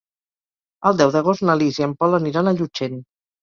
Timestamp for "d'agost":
1.15-1.43